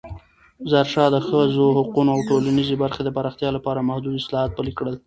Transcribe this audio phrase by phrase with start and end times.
[0.71, 4.95] ظاهرشاه د ښځو حقونو او ټولنیزې برخې د پراختیا لپاره محدود اصلاحات پلې کړل.